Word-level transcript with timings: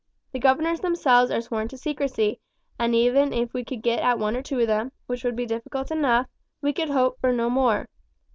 The 0.31 0.39
governors 0.39 0.79
themselves 0.79 1.29
are 1.29 1.41
sworn 1.41 1.67
to 1.67 1.77
secrecy, 1.77 2.39
and 2.79 2.95
even 2.95 3.31
if 3.33 3.53
we 3.53 3.63
could 3.63 3.83
get 3.83 3.99
at 3.99 4.17
one 4.17 4.35
or 4.35 4.41
two 4.41 4.59
of 4.59 4.65
them, 4.65 4.91
which 5.05 5.23
would 5.23 5.35
be 5.35 5.45
difficult 5.45 5.91
enough, 5.91 6.25
we 6.59 6.73
could 6.73 6.89
hope 6.89 7.19
for 7.21 7.31
no 7.31 7.51
more. 7.51 7.87